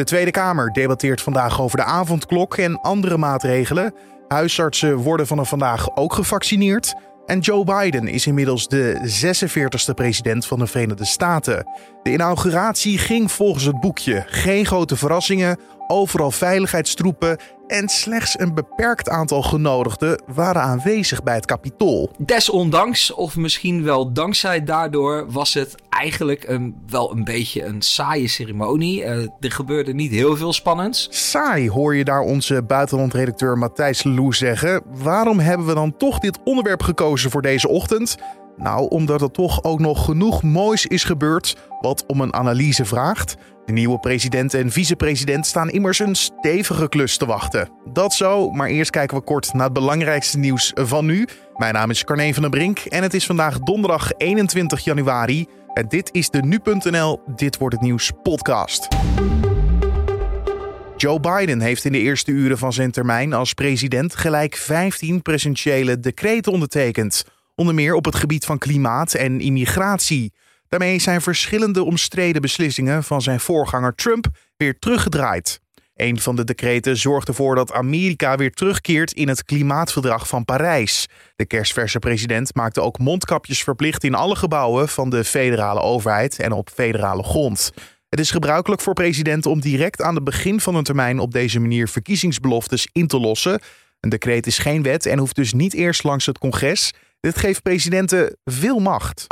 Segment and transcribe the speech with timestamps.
[0.00, 3.94] De Tweede Kamer debatteert vandaag over de avondklok en andere maatregelen.
[4.28, 6.94] Huisartsen worden vanaf vandaag ook gevaccineerd.
[7.26, 8.96] En Joe Biden is inmiddels de
[9.90, 11.66] 46e president van de Verenigde Staten.
[12.02, 14.24] De inauguratie ging volgens het boekje.
[14.26, 17.38] Geen grote verrassingen, overal veiligheidstroepen
[17.70, 22.10] en slechts een beperkt aantal genodigden waren aanwezig bij het kapitool.
[22.18, 28.28] Desondanks, of misschien wel dankzij daardoor, was het eigenlijk een, wel een beetje een saaie
[28.28, 29.02] ceremonie.
[29.02, 29.08] Uh,
[29.40, 31.08] er gebeurde niet heel veel spannends.
[31.10, 34.82] Saai hoor je daar onze buitenlandredacteur Matthijs Lou zeggen.
[34.86, 38.16] Waarom hebben we dan toch dit onderwerp gekozen voor deze ochtend?
[38.56, 43.36] Nou, omdat er toch ook nog genoeg moois is gebeurd wat om een analyse vraagt.
[43.70, 47.70] De nieuwe president en vicepresident staan immers een stevige klus te wachten.
[47.92, 51.28] Dat zo, maar eerst kijken we kort naar het belangrijkste nieuws van nu.
[51.56, 55.46] Mijn naam is Carne van der Brink en het is vandaag donderdag 21 januari.
[55.74, 58.88] En dit is de Nu.nl Dit wordt het nieuws podcast.
[60.96, 66.00] Joe Biden heeft in de eerste uren van zijn termijn als president gelijk 15 presidentiële
[66.00, 67.24] decreten ondertekend.
[67.54, 70.32] Onder meer op het gebied van klimaat en immigratie.
[70.70, 74.26] Daarmee zijn verschillende omstreden beslissingen van zijn voorganger Trump
[74.56, 75.60] weer teruggedraaid.
[75.94, 81.06] Een van de decreten zorgt ervoor dat Amerika weer terugkeert in het klimaatverdrag van Parijs.
[81.36, 86.52] De kerstverse president maakte ook mondkapjes verplicht in alle gebouwen van de federale overheid en
[86.52, 87.72] op federale grond.
[88.08, 91.60] Het is gebruikelijk voor presidenten om direct aan het begin van hun termijn op deze
[91.60, 93.60] manier verkiezingsbeloftes in te lossen.
[94.00, 96.92] Een decreet is geen wet en hoeft dus niet eerst langs het congres.
[97.20, 99.26] Dit geeft presidenten veel macht.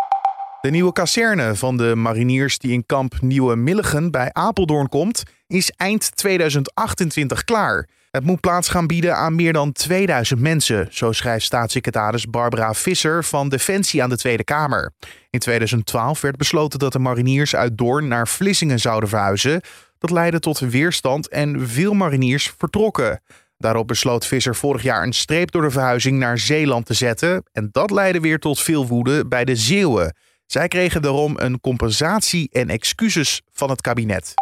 [0.61, 5.70] De nieuwe kazerne van de mariniers die in kamp Nieuwe Milligen bij Apeldoorn komt, is
[5.70, 7.89] eind 2028 klaar.
[8.11, 13.25] Het moet plaats gaan bieden aan meer dan 2000 mensen, zo schrijft staatssecretaris Barbara Visser
[13.25, 14.92] van Defensie aan de Tweede Kamer.
[15.31, 19.61] In 2012 werd besloten dat de mariniers uit Doorn naar Vlissingen zouden verhuizen.
[19.98, 23.20] Dat leidde tot weerstand en veel mariniers vertrokken.
[23.59, 27.45] Daarop besloot Visser vorig jaar een streep door de verhuizing naar Zeeland te zetten.
[27.53, 30.15] En dat leidde weer tot veel woede bij de Zeeuwen.
[30.48, 34.34] Zij kregen daarom een compensatie en excuses van het kabinet.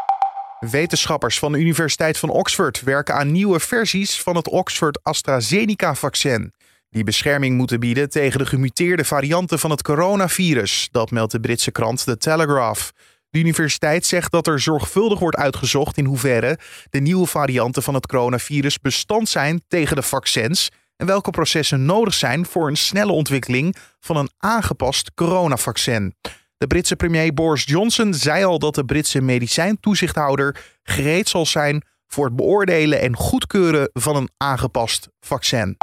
[0.61, 6.53] Wetenschappers van de Universiteit van Oxford werken aan nieuwe versies van het Oxford AstraZeneca-vaccin.
[6.91, 11.71] Die bescherming moeten bieden tegen de gemuteerde varianten van het coronavirus, dat meldt de Britse
[11.71, 12.91] krant The Telegraph.
[13.31, 16.59] De universiteit zegt dat er zorgvuldig wordt uitgezocht in hoeverre
[16.91, 22.15] de nieuwe varianten van het coronavirus bestand zijn tegen de vaccins en welke processen nodig
[22.15, 26.15] zijn voor een snelle ontwikkeling van een aangepast coronavaccin.
[26.59, 32.25] De Britse premier Boris Johnson zei al dat de Britse medicijntoezichthouder gereed zal zijn voor
[32.25, 35.77] het beoordelen en goedkeuren van een aangepast vaccin.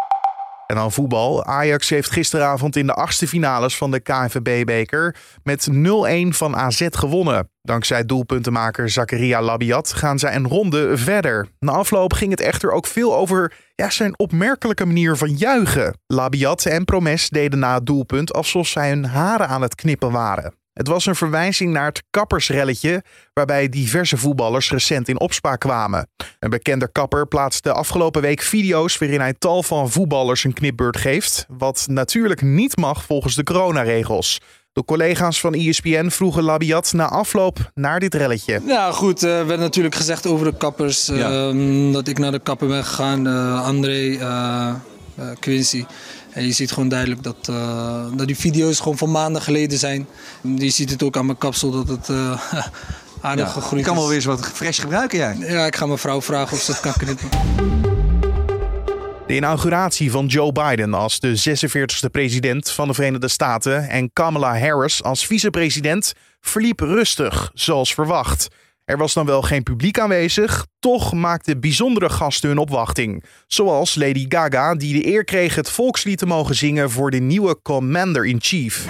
[0.67, 1.45] En dan voetbal.
[1.45, 5.73] Ajax heeft gisteravond in de achtste finales van de KNVB-beker met 0-1
[6.29, 7.49] van AZ gewonnen.
[7.61, 11.47] Dankzij doelpuntenmaker Zakaria Labiat gaan zij een ronde verder.
[11.59, 15.97] Na afloop ging het echter ook veel over ja, zijn opmerkelijke manier van juichen.
[16.07, 20.53] Labiat en Promes deden na het doelpunt alsof zij hun haren aan het knippen waren.
[20.73, 23.03] Het was een verwijzing naar het kappersrelletje,
[23.33, 26.09] waarbij diverse voetballers recent in opspraak kwamen.
[26.39, 31.45] Een bekende kapper plaatste afgelopen week video's waarin hij tal van voetballers een knipbeurt geeft,
[31.47, 34.39] wat natuurlijk niet mag volgens de coronaregels.
[34.73, 38.61] De collega's van ESPN vroegen Labiat na afloop naar dit relletje.
[38.65, 39.21] Ja, goed.
[39.21, 41.09] Er uh, werd natuurlijk gezegd over de kappers.
[41.09, 43.27] Uh, dat ik naar de kapper ben gegaan.
[43.27, 44.17] Uh, André,
[45.15, 45.85] eh, Quincy.
[46.31, 50.07] En je ziet gewoon duidelijk dat, uh, dat die video's gewoon van maanden geleden zijn.
[50.41, 52.41] Je ziet het ook aan mijn kapsel dat het uh,
[53.21, 53.79] aardig ja, gegroeid is.
[53.79, 55.37] Je kan wel weer eens wat fresh gebruiken jij.
[55.39, 57.29] Ja, ik ga mijn vrouw vragen of ze het kan knippen.
[59.27, 64.59] De inauguratie van Joe Biden als de 46e president van de Verenigde Staten en Kamala
[64.59, 68.47] Harris als vicepresident verliep rustig, zoals verwacht.
[68.85, 73.23] Er was dan wel geen publiek aanwezig, toch maakten bijzondere gasten hun opwachting.
[73.47, 77.61] Zoals Lady Gaga, die de eer kreeg het volkslied te mogen zingen voor de nieuwe
[77.61, 78.85] Commander-in-Chief.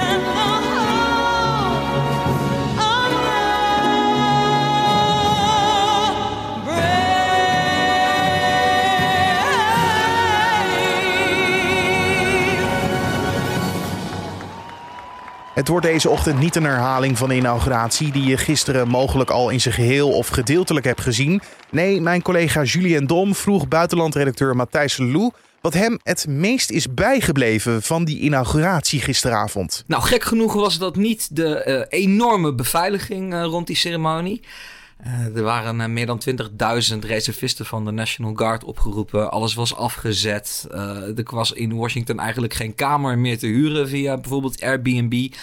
[15.53, 19.49] Het wordt deze ochtend niet een herhaling van de inauguratie die je gisteren mogelijk al
[19.49, 21.41] in zijn geheel of gedeeltelijk hebt gezien.
[21.69, 27.81] Nee, mijn collega Julien Dom vroeg buitenlandredacteur Matthijs Lou wat hem het meest is bijgebleven
[27.81, 29.83] van die inauguratie gisteravond.
[29.87, 34.41] Nou, gek genoeg was dat niet de uh, enorme beveiliging uh, rond die ceremonie.
[35.05, 36.21] Uh, er waren uh, meer dan
[36.93, 39.31] 20.000 reservisten van de National Guard opgeroepen.
[39.31, 40.67] Alles was afgezet.
[40.71, 45.33] Uh, er was in Washington eigenlijk geen kamer meer te huren via bijvoorbeeld Airbnb.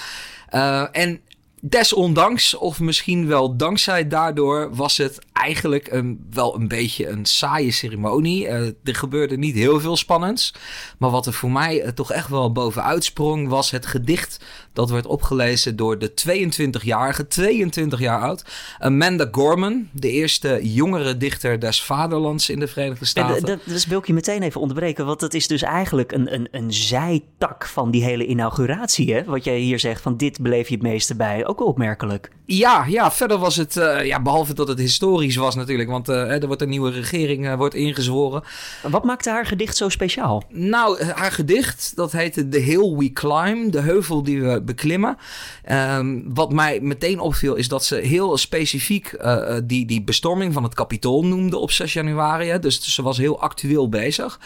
[0.92, 1.20] en
[1.60, 7.70] desondanks, of misschien wel dankzij daardoor, was het eigenlijk een, wel een beetje een saaie
[7.70, 8.44] ceremonie.
[8.44, 8.52] Uh,
[8.84, 10.54] er gebeurde niet heel veel spannends.
[10.98, 14.90] Maar wat er voor mij uh, toch echt wel bovenuit sprong, was het gedicht dat
[14.90, 18.44] werd opgelezen door de 22-jarige, 22 jaar oud,
[18.78, 23.36] Amanda Gorman, de eerste jongere dichter des vaderlands in de Verenigde Staten.
[23.36, 26.34] En, dat, dat wil ik je meteen even onderbreken, want dat is dus eigenlijk een,
[26.34, 29.14] een, een zijtak van die hele inauguratie.
[29.14, 29.24] Hè?
[29.24, 31.46] Wat jij hier zegt, van dit beleef je het meeste bij.
[31.50, 32.30] Ook wel opmerkelijk.
[32.52, 36.42] Ja, ja verder was het, uh, ja, behalve dat het historisch was natuurlijk, want uh,
[36.42, 38.42] er wordt een nieuwe regering uh, wordt ingezworen.
[38.88, 40.42] Wat maakte haar gedicht zo speciaal?
[40.48, 45.16] Nou, haar gedicht, dat heette The Hill We Climb, de heuvel die we beklimmen.
[45.70, 49.18] Um, wat mij meteen opviel is dat ze heel specifiek
[49.64, 52.48] die, die bestorming van het kapitool noemde op 6 januari.
[52.48, 52.58] Hè.
[52.58, 54.40] Dus ze was heel actueel bezig.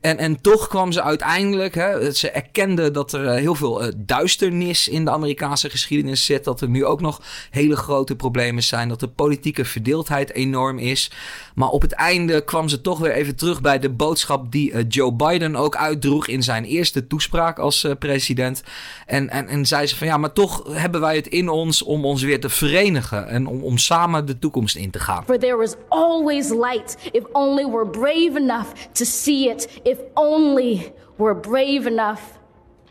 [0.00, 5.04] En, en toch kwam ze uiteindelijk, hè, ze erkende dat er heel veel duisternis in
[5.04, 6.44] de Amerikaanse geschiedenis zit.
[6.50, 7.20] Dat er nu ook nog
[7.50, 8.88] hele grote problemen zijn.
[8.88, 11.10] Dat de politieke verdeeldheid enorm is.
[11.54, 14.84] Maar op het einde kwam ze toch weer even terug bij de boodschap die uh,
[14.88, 18.62] Joe Biden ook uitdroeg in zijn eerste toespraak als uh, president.
[19.06, 22.04] En, en, en zei ze van ja, maar toch hebben wij het in ons om
[22.04, 25.24] ons weer te verenigen en om, om samen de toekomst in te gaan.
[25.24, 30.92] For there is always light if only we're brave enough to see it, if only
[31.16, 32.20] we're brave enough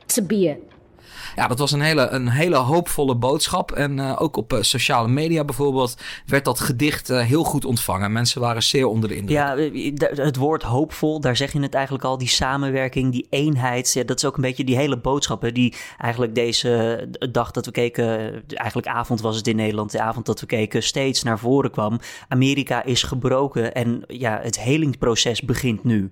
[0.06, 0.69] to be it
[1.40, 3.72] ja, dat was een hele, een hele hoopvolle boodschap.
[3.72, 8.12] En uh, ook op uh, sociale media bijvoorbeeld werd dat gedicht uh, heel goed ontvangen.
[8.12, 9.38] Mensen waren zeer onder de indruk.
[9.38, 9.56] Ja,
[10.24, 12.18] het woord hoopvol, daar zeg je het eigenlijk al.
[12.18, 13.94] Die samenwerking, die eenheid.
[13.94, 15.50] Ja, dat is ook een beetje die hele boodschap.
[15.54, 20.26] Die eigenlijk deze dag dat we keken, eigenlijk avond was het in Nederland, de avond
[20.26, 22.00] dat we keken, steeds naar voren kwam.
[22.28, 26.12] Amerika is gebroken en ja, het helingsproces begint nu.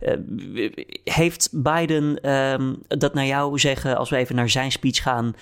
[0.00, 0.70] Uh,
[1.04, 5.34] heeft Biden um, dat naar jou zeggen, als we even naar zijn speech gaan,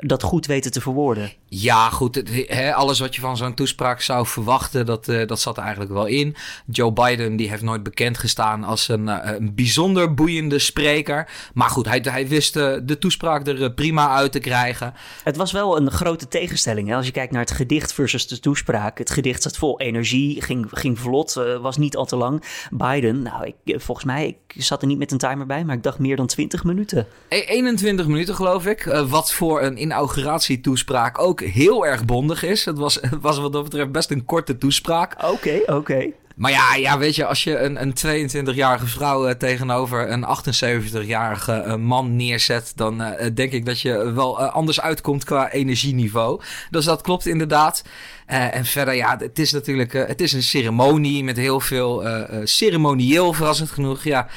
[0.00, 1.32] dat goed weten te verwoorden?
[1.46, 2.22] Ja, goed.
[2.46, 5.92] He, alles wat je van zo'n toespraak zou verwachten, dat, uh, dat zat er eigenlijk
[5.92, 6.36] wel in.
[6.66, 11.28] Joe Biden die heeft nooit bekend gestaan als een, uh, een bijzonder boeiende spreker.
[11.54, 14.94] Maar goed, hij, hij wist uh, de toespraak er prima uit te krijgen.
[15.24, 16.88] Het was wel een grote tegenstelling.
[16.88, 16.94] Hè?
[16.96, 18.98] Als je kijkt naar het gedicht versus de toespraak.
[18.98, 22.42] Het gedicht zat vol energie, ging, ging vlot, was niet al te lang.
[22.70, 25.82] Biden, nou, ik, volgens mij, ik zat er niet met een timer bij, maar ik
[25.82, 27.06] dacht meer dan 20 minuten.
[27.28, 29.04] E 21 minuten geloof ik.
[29.08, 32.64] wat voor een inauguratietoespraak ook heel erg bondig is.
[32.64, 35.14] Het was, het was wat dat betreft best een korte toespraak.
[35.24, 35.72] Oké, oké.
[35.72, 36.14] Okay.
[36.40, 41.64] Maar ja, ja, weet je, als je een, een 22-jarige vrouw uh, tegenover een 78-jarige
[41.66, 46.40] uh, man neerzet, dan uh, denk ik dat je wel anders uitkomt qua energieniveau.
[46.70, 47.82] Dus dat klopt inderdaad.
[48.26, 52.04] en verder, ja, het is natuurlijk het is een ceremonie met heel veel
[52.44, 54.04] ceremonieel, verrassend genoeg.
[54.04, 54.28] Ja,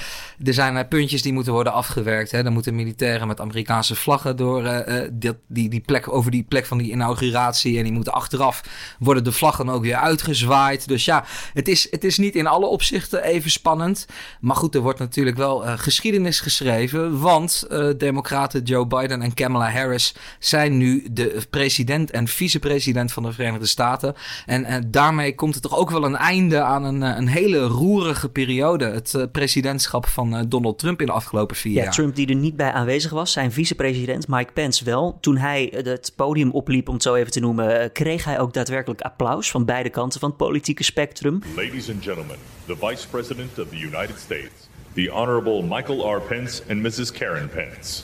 [0.44, 2.32] er zijn puntjes die moeten worden afgewerkt.
[2.32, 2.44] Hè.
[2.44, 6.78] Dan moeten militairen met Amerikaanse vlaggen door die, die, die plek, over die plek van
[6.78, 7.78] die inauguratie.
[7.78, 8.64] En die moeten achteraf
[9.00, 10.88] worden de vlaggen ook weer uitgezwaaid.
[10.88, 14.06] Dus ja, het is het is niet in alle opzichten even spannend.
[14.40, 17.20] Maar goed, er wordt natuurlijk wel geschiedenis geschreven.
[17.20, 23.32] Want democraten Joe Biden en Kamala Harris zijn nu de president en vicepresident van de
[23.32, 24.16] Verenigde Staten.
[24.46, 28.86] En daarmee komt er toch ook wel een einde aan een, een hele roerige periode.
[28.86, 31.94] Het presidentschap van Donald Trump in de afgelopen vier ja, jaar.
[31.94, 33.32] Trump die er niet bij aanwezig was.
[33.32, 35.18] Zijn vicepresident Mike Pence wel.
[35.22, 39.02] Toen hij het podium opliep, om het zo even te noemen, kreeg hij ook daadwerkelijk
[39.02, 41.42] applaus van beide kanten van het politieke spectrum.
[41.56, 42.38] Ladies Ladies and gentlemen,
[42.68, 46.22] the Vice President of the United States, the Honorable Michael R.
[46.22, 47.12] Pence and Mrs.
[47.12, 48.04] Karen Pence.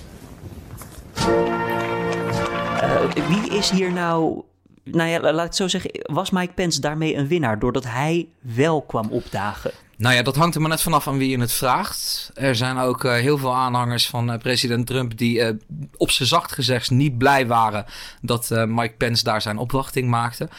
[1.16, 4.44] Uh, wie is hier nou
[4.92, 8.28] nou ja, laat ik het zo zeggen, was Mike Pence daarmee een winnaar doordat hij
[8.42, 9.72] wel kwam opdagen?
[9.98, 12.32] Nou ja, dat hangt er maar net vanaf aan wie je het vraagt.
[12.34, 15.50] Er zijn ook uh, heel veel aanhangers van uh, president Trump die uh,
[15.98, 17.86] op zijn zacht gezegd niet blij waren
[18.22, 20.50] dat Mike Pence daar zijn opwachting maakte.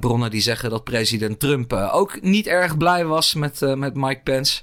[0.00, 4.62] bronnen die zeggen dat president Trump ook niet erg blij was met, met Mike Pence.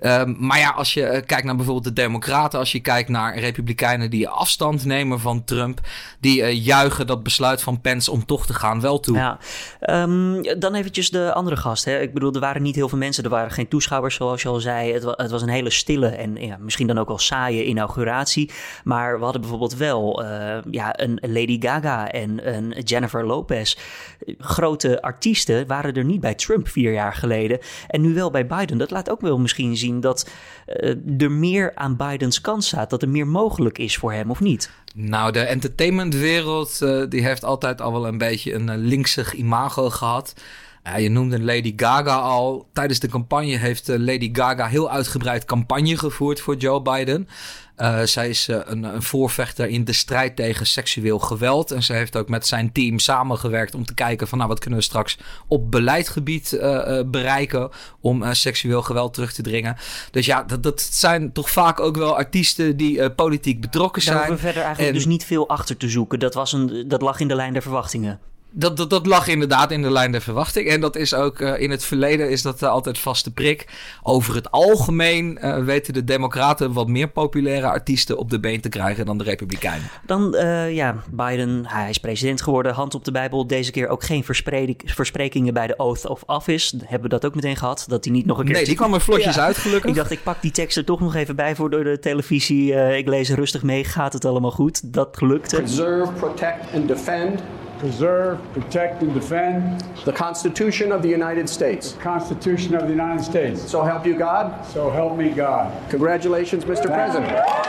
[0.00, 3.38] Um, maar ja, als je uh, kijkt naar bijvoorbeeld de Democraten, als je kijkt naar
[3.38, 5.80] Republikeinen die afstand nemen van Trump,
[6.20, 9.16] die uh, juichen dat besluit van Pence om toch te gaan wel toe.
[9.16, 9.38] Ja,
[9.80, 11.84] um, dan eventjes de andere gast.
[11.84, 12.00] Hè.
[12.00, 14.60] Ik bedoel, er waren niet heel veel mensen, er waren geen toeschouwers, zoals je al
[14.60, 14.92] zei.
[14.92, 18.50] Het, het was een hele stille en ja, misschien dan ook wel saaie inauguratie.
[18.84, 23.76] Maar we hadden bijvoorbeeld wel uh, ja, een Lady Gaga en een Jennifer Lopez.
[24.38, 27.58] Grote artiesten waren er niet bij Trump vier jaar geleden.
[27.88, 28.78] En nu wel bij Biden.
[28.78, 30.28] Dat laat ook wel misschien zien dat
[30.66, 34.40] uh, er meer aan Bidens kant staat, dat er meer mogelijk is voor hem of
[34.40, 34.70] niet?
[34.94, 39.90] Nou, de entertainmentwereld uh, die heeft altijd al wel een beetje een uh, linksig imago
[39.90, 40.34] gehad.
[40.84, 42.68] Ja, je noemde Lady Gaga al.
[42.72, 47.28] Tijdens de campagne heeft Lady Gaga heel uitgebreid campagne gevoerd voor Joe Biden.
[47.78, 51.70] Uh, zij is uh, een, een, voorvechter in de strijd tegen seksueel geweld.
[51.70, 54.78] En ze heeft ook met zijn team samengewerkt om te kijken van nou wat kunnen
[54.78, 57.70] we straks op beleidsgebied uh, bereiken
[58.00, 59.76] om seksueel geweld terug te dringen.
[60.10, 64.16] Dus ja, dat, dat zijn toch vaak ook wel artiesten die politiek betrokken zijn.
[64.16, 66.18] Daar hoeven we verder eigenlijk dus niet veel achter te zoeken.
[66.18, 68.20] Dat, was een, dat lag in de lijn der verwachtingen.
[68.50, 70.68] Dat, dat, dat, lag inderdaad in de lijn der verwachting.
[70.68, 73.66] En dat is ook uh, in het verleden is dat uh, altijd vaste prik.
[74.02, 78.68] Over het algemeen uh, weten de Democraten wat meer populaire artiesten op de been te
[78.68, 79.88] krijgen dan de Republikeinen.
[80.06, 80.36] Dan,
[80.70, 83.46] ja, Biden, hij is president geworden, hand op de Bijbel.
[83.46, 84.24] Deze keer ook geen
[84.84, 86.76] versprekingen bij de Oath of Office.
[86.78, 87.84] Hebben we dat ook meteen gehad?
[87.88, 88.54] Dat hij niet nog een keer.
[88.54, 89.42] Nee, die kwam er vlotjes ja.
[89.42, 89.90] uit, gelukkig.
[89.90, 92.72] Ik dacht, ik pak die tekst er toch nog even bij voor door de televisie.
[92.96, 93.84] ik lees rustig mee.
[93.84, 94.92] Gaat het allemaal goed?
[94.92, 95.56] Dat lukte.
[95.56, 97.40] Preserve, protect and defend.
[97.78, 101.92] Preserve, protect, and defend the Constitution of the United States.
[101.92, 103.70] the Constitution of the United States.
[103.70, 104.52] So help you God.
[104.72, 105.66] So help me God.
[105.90, 106.90] Congratulations, Mr.
[106.90, 107.66] President.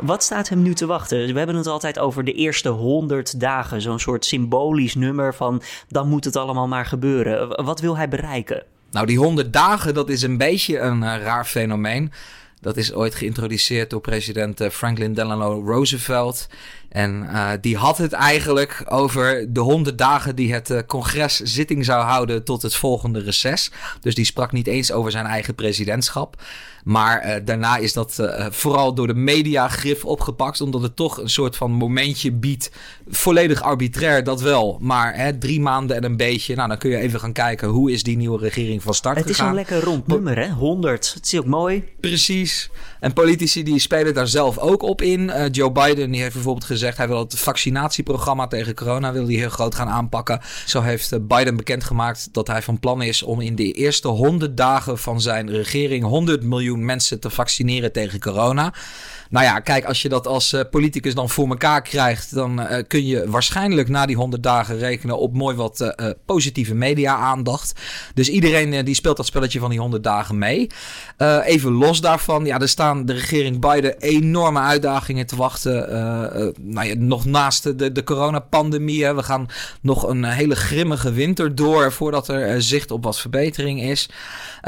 [0.00, 1.32] Wat staat hem nu te wachten?
[1.32, 3.80] We hebben het altijd over de eerste 100 dagen.
[3.80, 7.64] Zo'n soort symbolisch nummer van dan moet het allemaal maar gebeuren.
[7.64, 8.62] Wat wil hij bereiken?
[8.90, 12.12] Nou, die 100 dagen, dat is een beetje een uh, raar fenomeen.
[12.60, 16.48] Dat is ooit geïntroduceerd door president uh, Franklin Delano Roosevelt.
[16.90, 21.84] En uh, die had het eigenlijk over de honderd dagen die het uh, congres zitting
[21.84, 23.70] zou houden tot het volgende reces.
[24.00, 26.42] Dus die sprak niet eens over zijn eigen presidentschap.
[26.84, 31.30] Maar uh, daarna is dat vooral door de media grif opgepakt, omdat het toch een
[31.30, 32.70] soort van momentje biedt.
[33.08, 34.78] Volledig arbitrair, dat wel.
[34.80, 36.54] Maar hè, drie maanden en een beetje.
[36.54, 39.26] Nou, dan kun je even gaan kijken hoe is die nieuwe regering van start het
[39.26, 39.56] gegaan.
[39.56, 40.50] Het is een lekker rond nummer, hè?
[40.50, 41.14] 100.
[41.14, 41.84] Het is ook mooi.
[42.00, 42.70] Precies.
[43.00, 45.48] En politici die spelen daar zelf ook op in.
[45.50, 46.98] Joe Biden die heeft bijvoorbeeld gezegd gezegd.
[46.98, 50.40] Hij wil het vaccinatieprogramma tegen corona wil hij heel groot gaan aanpakken.
[50.66, 54.56] Zo heeft eh, Biden bekendgemaakt dat hij van plan is om in de eerste 100
[54.56, 58.74] dagen van zijn regering 100 miljoen mensen te vaccineren tegen corona.
[59.30, 62.76] Nou ja, kijk, als je dat als uh, politicus dan voor elkaar krijgt, dan uh,
[62.88, 65.94] kun je waarschijnlijk na die 100 dagen rekenen op mooi wat
[66.26, 67.80] positieve media-aandacht.
[68.14, 70.70] Dus iedereen die speelt dat spelletje van die 100 dagen mee.
[71.44, 76.54] even los daarvan, ja, er staan de regering Biden enorme uitdagingen te wachten.
[76.70, 79.12] Nou ja, nog naast de, de coronapandemie.
[79.14, 79.48] We gaan
[79.80, 84.08] nog een hele grimmige winter door voordat er zicht op wat verbetering is.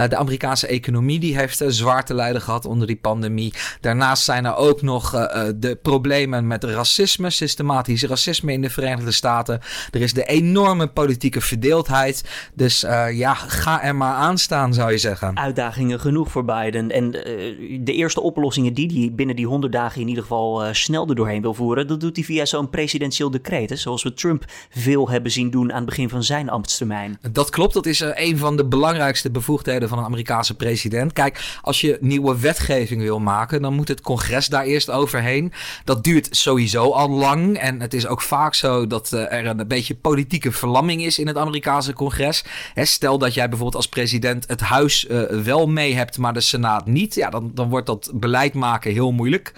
[0.08, 3.54] de Amerikaanse economie die heeft zwaar te lijden gehad onder die pandemie.
[3.80, 5.10] Daarnaast zijn er ook nog
[5.56, 9.60] de problemen met racisme, systematisch racisme in de Verenigde Staten.
[9.90, 12.24] Er is de enorme politieke verdeeldheid.
[12.54, 12.80] Dus
[13.12, 15.36] ja, ga er maar aan staan, zou je zeggen.
[15.36, 16.90] Uitdagingen genoeg voor Biden.
[16.90, 17.10] En
[17.80, 21.42] de eerste oplossingen die hij binnen die 100 dagen in ieder geval snel er doorheen
[21.42, 23.70] wil voeren, dat doet hij via zo'n presidentieel decreet.
[23.70, 27.18] Hè, zoals we Trump veel hebben zien doen aan het begin van zijn ambtstermijn.
[27.32, 31.12] Dat klopt, dat is een van de belangrijkste bevoegdheden van een Amerikaanse president.
[31.12, 35.52] Kijk, als je nieuwe wetgeving wil maken, dan moet het congres daar eerst overheen.
[35.84, 37.58] Dat duurt sowieso al lang.
[37.58, 41.26] En het is ook vaak zo dat uh, er een beetje politieke verlamming is in
[41.26, 42.44] het Amerikaanse congres.
[42.74, 46.40] Hè, stel dat jij bijvoorbeeld als president het huis uh, wel mee hebt, maar de
[46.40, 47.14] Senaat niet.
[47.14, 49.52] Ja, dan, dan wordt dat beleid maken heel moeilijk.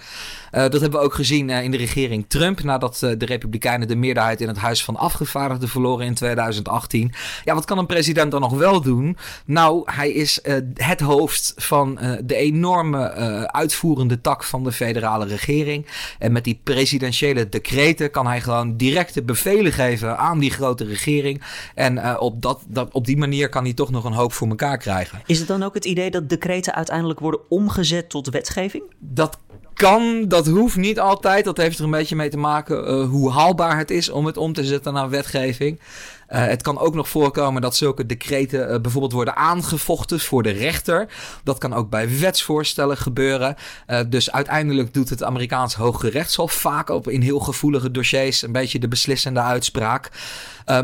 [0.55, 2.63] Uh, dat hebben we ook gezien in de regering Trump.
[2.63, 7.13] Nadat de Republikeinen de meerderheid in het Huis van Afgevaardigden verloren in 2018.
[7.43, 9.17] Ja, wat kan een president dan nog wel doen?
[9.45, 10.39] Nou, hij is
[10.73, 13.09] het hoofd van de enorme
[13.47, 15.85] uitvoerende tak van de federale regering.
[16.19, 21.41] En met die presidentiële decreten kan hij gewoon directe bevelen geven aan die grote regering.
[21.75, 24.47] En uh, op, dat, dat, op die manier kan hij toch nog een hoop voor
[24.47, 25.21] elkaar krijgen.
[25.25, 28.83] Is het dan ook het idee dat decreten uiteindelijk worden omgezet tot wetgeving?
[28.99, 29.37] Dat
[29.75, 31.45] kan, dat hoeft niet altijd.
[31.45, 34.37] Dat heeft er een beetje mee te maken uh, hoe haalbaar het is om het
[34.37, 35.79] om te zetten naar wetgeving.
[36.35, 40.49] Uh, het kan ook nog voorkomen dat zulke decreten uh, bijvoorbeeld worden aangevochten voor de
[40.49, 41.07] rechter.
[41.43, 43.55] Dat kan ook bij wetsvoorstellen gebeuren.
[43.87, 48.51] Uh, dus uiteindelijk doet het Amerikaans Hoge Rechtshof vaak op in heel gevoelige dossiers een
[48.51, 50.09] beetje de beslissende uitspraak.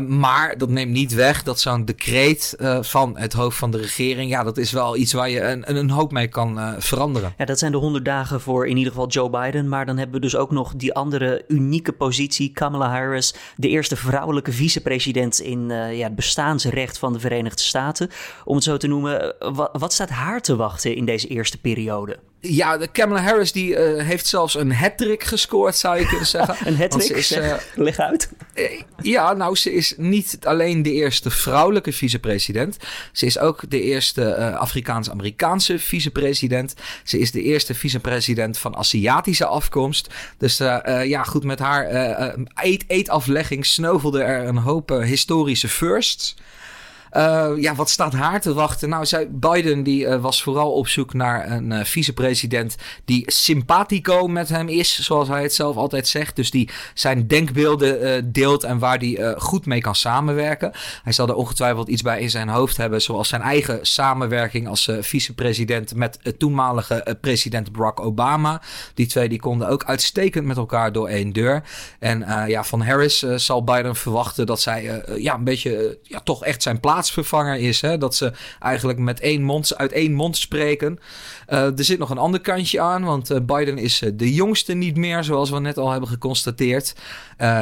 [0.08, 4.42] maar dat neemt niet weg dat zo'n decreet van het hoofd van de regering, ja,
[4.42, 7.34] dat is wel iets waar je een, een hoop mee kan veranderen.
[7.38, 9.68] Ja, dat zijn de 100 dagen voor in ieder geval Joe Biden.
[9.68, 13.96] Maar dan hebben we dus ook nog die andere unieke positie, Kamala Harris, de eerste
[13.96, 18.10] vrouwelijke vicepresident in uh, ja, het bestaansrecht van de Verenigde Staten.
[18.44, 19.34] Om het zo te noemen.
[19.38, 22.18] Wat, wat staat haar te wachten in deze eerste periode?
[22.44, 26.56] Ja, de Kamala Harris die uh, heeft zelfs een hat-trick gescoord, zou je kunnen zeggen.
[26.68, 27.16] een hat-trick?
[27.16, 28.30] Is, uh, Leg uit.
[28.54, 32.76] Uh, ja, nou, ze is niet alleen de eerste vrouwelijke vicepresident.
[33.12, 36.74] Ze is ook de eerste Afrikaans-Amerikaanse vicepresident.
[37.04, 40.08] Ze is de eerste vicepresident van Aziatische afkomst.
[40.38, 40.56] Dus
[41.04, 42.34] ja, goed, met haar
[42.86, 46.34] eetaflegging sneuvelde er een hoop historische firsts.
[47.16, 48.88] Uh, ja, wat staat haar te wachten?
[48.88, 54.26] Nou, zij, Biden die uh, was vooral op zoek naar een uh, vicepresident die simpatico
[54.26, 56.36] met hem is, zoals hij het zelf altijd zegt.
[56.36, 60.72] Dus die zijn denkbeelden deelt en waar die goed mee kan samenwerken.
[61.02, 64.88] Hij zal er ongetwijfeld iets bij in zijn hoofd hebben, zoals zijn eigen samenwerking als
[65.00, 68.62] vicepresident met toenmalige president Barack Obama.
[68.94, 71.62] Die twee die konden ook uitstekend met elkaar door één deur.
[71.98, 76.62] En ja, van Harris zal Biden verwachten dat zij ja, een beetje ja, toch echt
[76.62, 77.80] zijn plaats plaatsvervanger is.
[77.80, 77.98] Hè?
[77.98, 80.98] Dat ze eigenlijk met één mond, uit één mond spreken.
[81.48, 84.72] Uh, er zit nog een ander kantje aan, want uh, Biden is uh, de jongste
[84.72, 86.94] niet meer, zoals we net al hebben geconstateerd.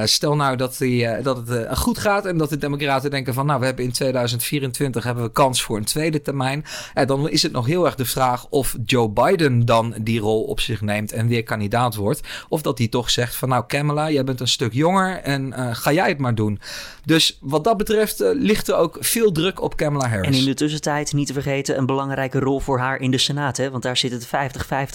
[0.04, 3.60] stel nou dat, die, dat het goed gaat en dat de Democraten denken van, nou,
[3.60, 6.64] we hebben in 2024 hebben we kans voor een tweede termijn.
[7.06, 10.60] dan is het nog heel erg de vraag of Joe Biden dan die rol op
[10.60, 12.20] zich neemt en weer kandidaat wordt.
[12.48, 15.92] Of dat hij toch zegt van, nou, Kamala, jij bent een stuk jonger en ga
[15.92, 16.60] jij het maar doen.
[17.04, 20.26] Dus wat dat betreft ligt er ook veel druk op Kamala Harris.
[20.26, 23.56] En in de tussentijd, niet te vergeten, een belangrijke rol voor haar in de Senaat.
[23.56, 23.70] Hè?
[23.70, 24.26] Want daar zit het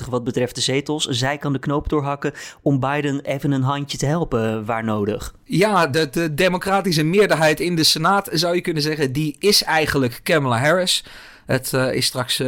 [0.05, 1.05] 50-50 wat betreft de zetels.
[1.05, 5.33] Zij kan de knoop doorhakken om Biden even een handje te helpen waar nodig.
[5.43, 10.19] Ja, de, de democratische meerderheid in de Senaat, zou je kunnen zeggen, die is eigenlijk
[10.23, 11.03] Kamala Harris.
[11.45, 12.47] Het uh, is straks 50-50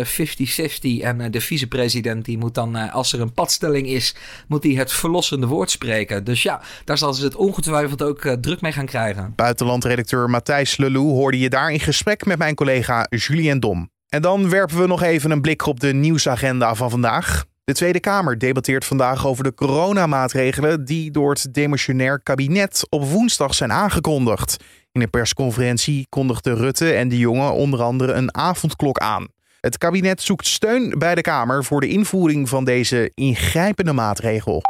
[0.81, 4.15] uh, en uh, de vicepresident die moet dan, als er een padstelling is,
[4.47, 6.23] moet hij het verlossende woord spreken.
[6.23, 9.33] Dus ja, daar zal ze het ongetwijfeld ook druk mee gaan krijgen.
[9.35, 13.89] Buitenlandredacteur Matthijs Lelou hoorde je daar in gesprek met mijn collega Julien Dom.
[14.09, 17.45] En dan werpen we nog even een blik op de nieuwsagenda van vandaag.
[17.63, 23.53] De Tweede Kamer debatteert vandaag over de coronamaatregelen die door het demissionair kabinet op woensdag
[23.55, 24.57] zijn aangekondigd.
[24.97, 29.27] In een persconferentie kondigden Rutte en de jongen onder andere een avondklok aan.
[29.61, 34.61] Het kabinet zoekt steun bij de Kamer voor de invoering van deze ingrijpende maatregel.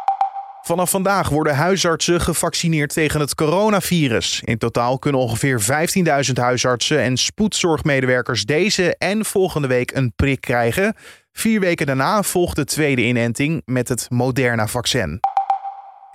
[0.61, 4.41] Vanaf vandaag worden huisartsen gevaccineerd tegen het coronavirus.
[4.43, 5.61] In totaal kunnen ongeveer
[6.27, 10.95] 15.000 huisartsen en spoedzorgmedewerkers deze en volgende week een prik krijgen.
[11.31, 15.19] Vier weken daarna volgt de tweede inenting met het Moderna-vaccin.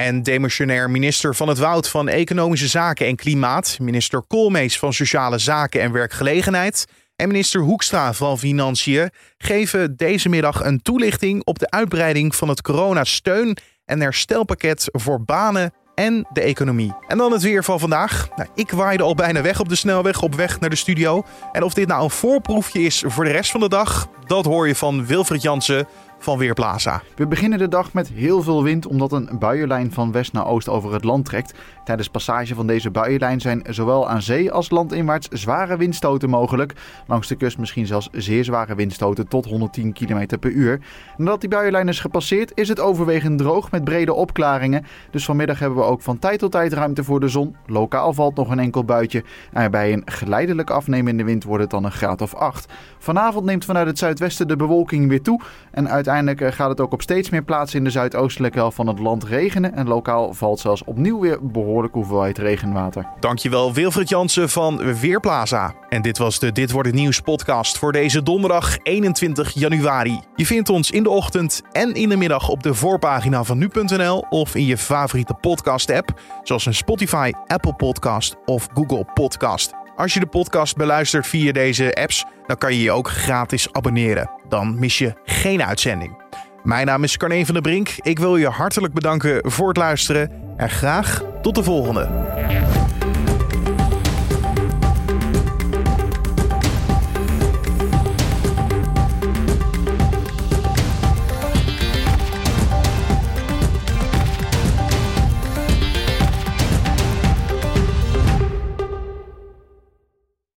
[0.03, 5.39] En demissionair minister van het Woud van Economische Zaken en Klimaat, minister Koolmees van Sociale
[5.39, 11.71] Zaken en Werkgelegenheid en minister Hoekstra van Financiën geven deze middag een toelichting op de
[11.71, 16.95] uitbreiding van het coronasteun en herstelpakket voor banen en de economie.
[17.09, 18.29] En dan het weer van vandaag.
[18.37, 21.23] Nou, ik waaide al bijna weg op de snelweg op weg naar de studio.
[21.53, 24.69] En of dit nou een voorproefje is voor de rest van de dag, dat hoor
[24.69, 25.87] je van Wilfried Jansen
[26.23, 27.03] van Weerplaza.
[27.17, 30.69] We beginnen de dag met heel veel wind omdat een buienlijn van west naar oost
[30.69, 31.55] over het land trekt.
[31.85, 36.73] Tijdens passage van deze buienlijn zijn zowel aan zee als landinwaarts zware windstoten mogelijk.
[37.07, 40.81] Langs de kust misschien zelfs zeer zware windstoten tot 110 km per uur.
[41.17, 44.85] Nadat die buienlijn is gepasseerd is het overwegend droog met brede opklaringen.
[45.11, 47.57] Dus vanmiddag hebben we ook van tijd tot tijd ruimte voor de zon.
[47.67, 49.25] Lokaal valt nog een enkel buitje.
[49.53, 52.73] En bij een geleidelijk afnemende wind wordt het dan een graad of 8.
[52.99, 55.41] Vanavond neemt vanuit het zuidwesten de bewolking weer toe.
[55.71, 58.87] En uiteindelijk eh, gaat het ook op steeds meer plaatsen in de zuidoostelijke helft van
[58.87, 59.75] het land regenen.
[59.75, 63.07] En lokaal valt zelfs opnieuw weer behoorlijk hoeveelheid regenwater.
[63.21, 65.75] Dankjewel Wilfried Jansen van Weerplaza.
[65.89, 70.21] En dit was de Dit wordt het nieuws podcast voor deze donderdag 21 januari.
[70.35, 74.25] Je vindt ons in de ochtend en in de middag op de voorpagina van nu.nl
[74.31, 79.82] of in je favoriete podcast app, zoals een Spotify, Apple Podcast of Google Podcast.
[80.03, 84.31] Als je de podcast beluistert via deze apps, dan kan je je ook gratis abonneren.
[84.49, 86.17] Dan mis je geen uitzending.
[86.63, 87.89] Mijn naam is Carne van der Brink.
[88.01, 92.09] Ik wil je hartelijk bedanken voor het luisteren en graag tot de volgende.